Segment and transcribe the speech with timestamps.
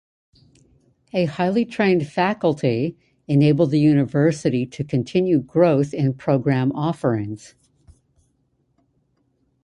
[1.13, 7.53] A highly trained faculty enabled the university to continue growth in program offerings.